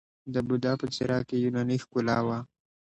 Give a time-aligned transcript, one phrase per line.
[0.33, 2.37] د بودا په څیره کې یوناني ښکلا وه